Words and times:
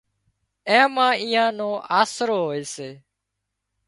اين 0.69 0.85
مان 0.95 1.13
ايئان 1.23 1.51
نو 1.59 1.69
آسرو 2.01 2.37
هوئي 2.43 2.63
سي 2.73 2.89